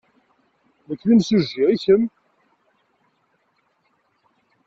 [0.89, 1.65] Nekk d imsujji.
[1.73, 2.03] I kemm?